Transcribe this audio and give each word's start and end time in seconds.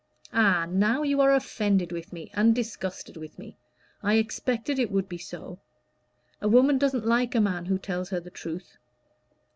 "Ah! 0.33 0.65
now 0.67 1.03
you 1.03 1.21
are 1.21 1.31
offended 1.31 1.91
with 1.91 2.11
me, 2.11 2.31
and 2.33 2.55
disgusted 2.55 3.17
with 3.17 3.37
me. 3.37 3.55
I 4.01 4.15
expected 4.15 4.79
it 4.79 4.89
would 4.89 5.07
be 5.07 5.19
so. 5.19 5.59
A 6.41 6.47
woman 6.47 6.79
doesn't 6.79 7.05
like 7.05 7.35
a 7.35 7.39
man 7.39 7.65
who 7.65 7.77
tells 7.77 8.09
her 8.09 8.19
the 8.19 8.31
truth." 8.31 8.77